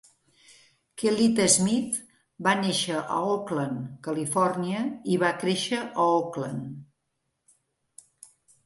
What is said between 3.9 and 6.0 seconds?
Califòrnia, i va créixer a